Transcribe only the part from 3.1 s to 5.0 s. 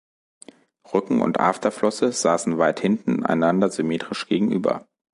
einander symmetrisch gegenüber.